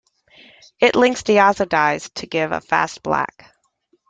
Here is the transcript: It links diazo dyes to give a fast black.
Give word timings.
It 0.79 0.95
links 0.95 1.21
diazo 1.21 1.69
dyes 1.69 2.09
to 2.15 2.25
give 2.25 2.51
a 2.53 2.59
fast 2.59 3.03
black. 3.03 3.51